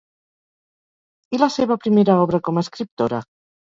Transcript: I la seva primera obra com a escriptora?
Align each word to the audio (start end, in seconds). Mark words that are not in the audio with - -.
I 1.37 1.43
la 1.43 1.51
seva 1.59 1.79
primera 1.87 2.19
obra 2.27 2.43
com 2.51 2.59
a 2.63 2.69
escriptora? 2.69 3.27